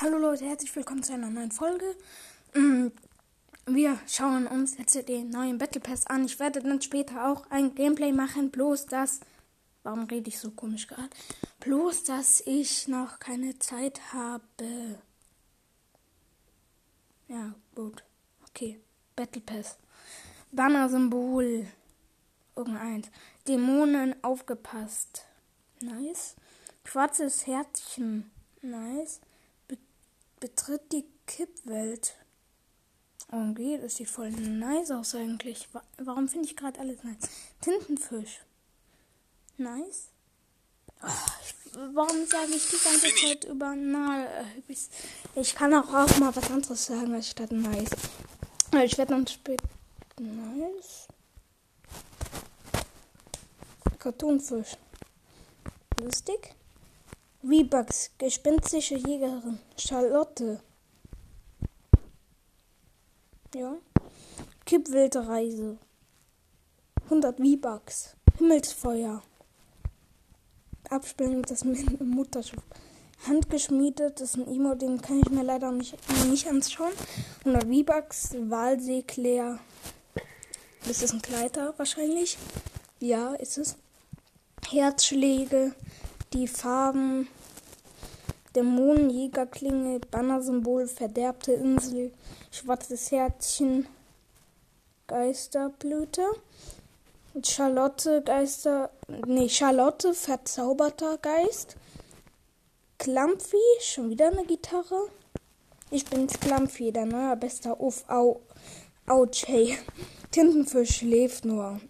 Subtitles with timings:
[0.00, 1.96] Hallo Leute, herzlich willkommen zu einer neuen Folge.
[2.54, 2.86] Mm,
[3.66, 6.24] Wir schauen uns jetzt den neuen Battle Pass an.
[6.24, 9.18] Ich werde dann später auch ein Gameplay machen, bloß dass.
[9.82, 11.10] Warum rede ich so komisch gerade?
[11.58, 15.00] Bloß, dass ich noch keine Zeit habe.
[17.26, 18.04] Ja, gut.
[18.50, 18.80] Okay.
[19.16, 19.78] Battle Pass.
[20.52, 21.66] Banner-Symbol.
[22.54, 23.10] Irgendeins.
[23.48, 25.24] Dämonen aufgepasst.
[25.80, 26.36] Nice.
[26.84, 28.30] Schwarzes Herzchen.
[28.62, 29.20] Nice.
[30.40, 32.14] Be betritt die Kippwelt.
[33.30, 35.68] Okay, das sieht voll nice aus eigentlich.
[35.72, 37.28] Wa warum finde ich gerade alles nice?
[37.60, 38.40] Tintenfisch.
[39.58, 40.08] Nice.
[41.02, 41.06] Oh,
[41.44, 41.54] ich,
[41.94, 44.24] warum sage ich die ganze Zeit über na?
[44.24, 44.88] äh, Ich,
[45.34, 47.90] ich kann auch, auch mal was anderes sagen als statt nice.
[48.72, 49.68] Aber Ich werde dann später.
[50.18, 51.06] Nice.
[53.98, 54.76] Cartoonfisch.
[56.00, 56.54] Lustig.
[57.48, 59.58] V-Bucks, gespenstische Jägerin.
[59.78, 60.60] Charlotte.
[63.54, 63.78] Ja.
[64.66, 65.78] Kippwilde Reise.
[67.04, 68.16] 100 V-Bucks.
[68.36, 69.22] Himmelsfeuer.
[70.90, 72.62] Abspielen das Mutterschiff.
[73.26, 76.92] Handgeschmiedet ist ein Emo, den kann ich mir leider nicht, nicht anschauen.
[77.46, 78.34] 100 V-Bucks.
[78.34, 79.58] Walsee Claire.
[80.86, 82.36] Ist das ein Kleider wahrscheinlich?
[83.00, 83.76] Ja, ist es.
[84.70, 85.74] Herzschläge,
[86.34, 87.26] die Farben,
[88.58, 92.10] Dämonenjägerklinge, Bannersymbol, verderbte Insel,
[92.50, 93.86] schwarzes Herzchen,
[95.06, 96.24] Geisterblüte,
[97.44, 98.90] Charlotte, Geister,
[99.28, 101.76] nee, Charlotte, verzauberter Geist,
[102.98, 105.08] Klampfi, schon wieder eine Gitarre.
[105.92, 108.40] Ich bin's Klampfi, der neue bester Uff, au,
[109.06, 109.78] ouch, hey.
[110.32, 111.80] Tintenfisch schläft nur.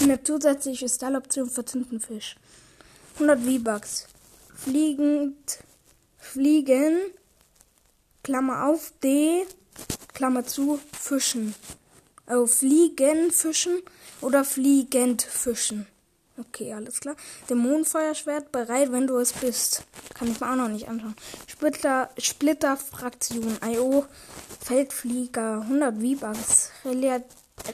[0.00, 2.36] Eine zusätzliche Style-Option für Tintenfisch.
[3.16, 4.06] 100 V-Bucks.
[4.54, 5.58] Fliegend,
[6.28, 6.98] fliegen,
[8.22, 9.46] Klammer auf, D,
[10.14, 11.54] Klammer zu, fischen.
[12.28, 13.82] Oh, fliegen, fischen
[14.20, 15.86] oder fliegend fischen.
[16.38, 17.16] Okay, alles klar.
[17.50, 19.82] Dämonenfeuerschwert bereit, wenn du es bist.
[20.14, 21.16] Kann ich mir auch noch nicht anschauen.
[21.48, 24.06] Splitter, Splitterfraktion, IO,
[24.60, 27.24] Feldflieger, 100 V-Bucks, Real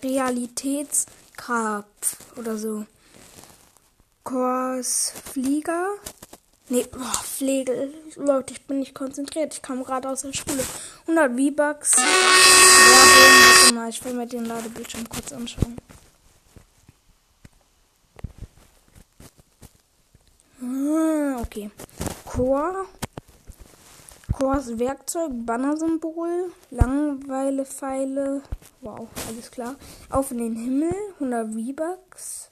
[0.03, 1.87] Realitätsgrab
[2.37, 2.87] oder so.
[4.23, 5.89] Kursflieger.
[6.71, 7.93] Nee, boah, Flegel.
[8.17, 9.53] Leute, ich bin nicht konzentriert.
[9.53, 10.65] Ich kam gerade aus der Schule.
[11.07, 11.97] 100 V-Bucks.
[13.75, 15.77] Mal, ich will mir den Ladebildschirm kurz anschauen.
[20.63, 21.71] Ah, okay.
[22.25, 22.87] Chor.
[24.33, 28.43] Chors Werkzeug, Bannersymbol, Langeweile-Pfeile.
[28.81, 29.77] Wow, alles klar.
[30.11, 32.49] Auf in den Himmel, 100 V-Bucks.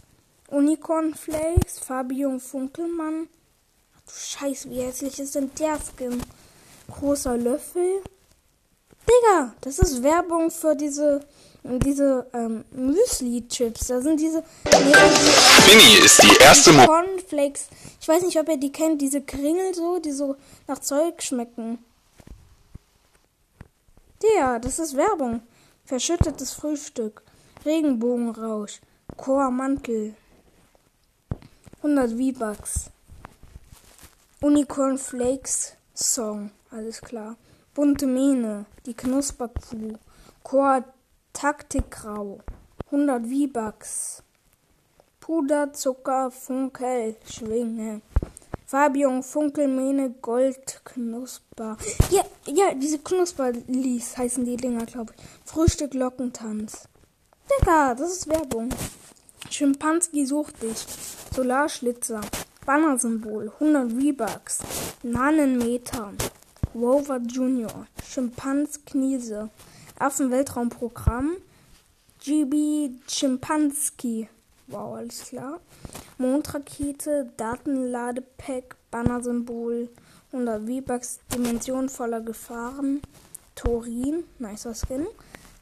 [0.49, 3.29] Unicorn Flakes, Fabio Funkelmann.
[4.07, 6.23] Du Scheiße, wie hässlich ist denn der Skin?
[6.91, 8.03] Großer Löffel.
[9.07, 11.25] Digga, das ist Werbung für diese,
[11.63, 13.89] diese ähm, Müsli-Chips.
[13.89, 14.45] Da sind diese.
[14.65, 17.69] Nee, Mini ist die erste Mo Cornflakes.
[18.01, 20.37] Ich weiß nicht, ob ihr die kennt, diese Kringel so, die so
[20.67, 21.79] nach Zeug schmecken.
[24.23, 25.43] Der, das ist Werbung.
[25.85, 27.23] Verschüttetes Frühstück.
[27.65, 28.81] Regenbogenrausch.
[29.17, 30.15] Chormantel.
[31.83, 32.92] 100 V-Bucks.
[34.43, 36.51] Unicorn Flakes Song.
[36.73, 37.37] Alles klar.
[37.75, 38.67] Bunte Mähne.
[38.87, 39.99] Die Knusperkuh.
[40.43, 40.85] Chor
[41.33, 42.41] Taktikgrau.
[42.87, 44.25] 100 V-Bucks.
[45.21, 48.01] Puder, Zucker, Funkel, Schwinge.
[48.67, 51.77] Fabian, Funkelmähne, Gold, Knusper.
[52.11, 55.23] Ja, ja, diese Knusperlies heißen die Dinger, glaube ich.
[55.49, 56.89] Frühstück, Lockentanz.
[57.49, 58.71] Digga, das ist Werbung.
[59.49, 60.85] Schimpanski sucht dich.
[61.33, 62.23] Solarschlitzer.
[62.67, 63.53] Bannersymbol.
[63.59, 64.59] 100 V-Bucks.
[65.03, 66.13] Nanenmeter.
[66.75, 67.87] Rover Junior.
[68.03, 69.51] Schimpans Kniese.
[69.99, 71.37] Affenweltraumprogramm.
[72.25, 74.29] GB Schimpanski.
[74.69, 75.61] Wow, alles klar.
[76.19, 79.89] Mondrakete, Datenladepack, Bannersymbol,
[80.31, 83.03] 100 V-Bucks, Dimension voller Gefahren,
[83.57, 85.07] Torin, nicer Skin,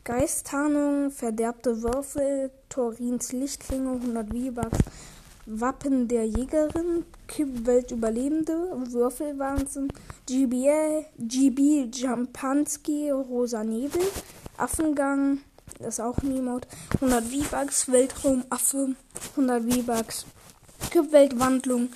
[0.05, 4.79] Geisttarnung, verderbte Würfel, Torins Lichtklinge, 100 V-Bucks,
[5.53, 8.53] Wappen der Jägerin, Kippwelt Überlebende,
[8.91, 9.93] Würfelwahnsinn,
[10.27, 14.03] GBA, GB Jampanski, Rosa Nebel,
[14.57, 15.41] Affengang,
[15.79, 16.69] das ist auch ein Emote.
[16.95, 18.95] 100 V-Bucks, Weltraumaffe,
[19.31, 20.27] 100 V-Bucks,
[20.91, 21.89] Kippweltwandlung,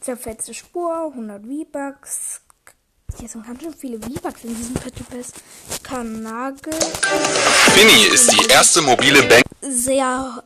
[0.00, 2.42] zerfetzte Spur, 100 V-Bucks.
[3.18, 5.32] Hier sind ganz schön viele V-Bucks in diesem Battle Pass.
[5.82, 6.74] Kanagel.
[7.76, 9.42] Mini ist die erste mobile Bank.
[9.62, 10.44] Sehr.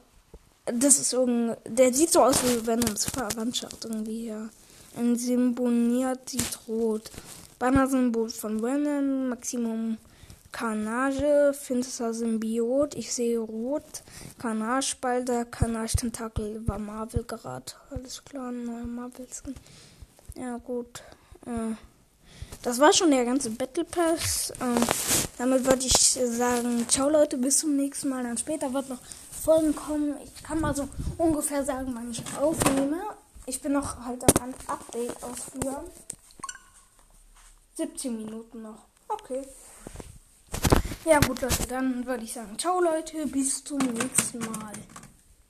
[0.66, 1.56] Das ist irgendein.
[1.66, 4.48] Der sieht so aus wie Venoms Verwandtschaft irgendwie hier.
[4.96, 7.10] Ein Symboniert sieht rot.
[7.58, 9.98] Banner-Symbol von Venom, Maximum
[10.54, 14.04] Carnage, finsterer Symbiot, ich sehe rot,
[14.38, 17.72] Carnage-Spalter, Carnage-Tentakel war Marvel gerade.
[17.90, 19.54] Alles klar, neuer Marvel-Skin.
[20.36, 21.02] Ja, gut.
[21.46, 21.74] Äh,
[22.62, 24.50] das war schon der ganze Battle Pass.
[24.50, 24.80] Äh,
[25.38, 28.22] damit würde ich sagen, ciao Leute, bis zum nächsten Mal.
[28.22, 29.00] Dann später wird noch
[29.44, 30.16] Folgen kommen.
[30.24, 30.88] Ich kann mal so
[31.18, 32.98] ungefähr sagen, wann ich aufnehme.
[33.44, 35.84] Ich bin noch halt am Update ausführen.
[37.74, 38.86] 17 Minuten noch.
[39.06, 39.46] Okay.
[41.04, 44.72] Ja gut Leute, dann würde ich sagen, ciao Leute, bis zum nächsten Mal.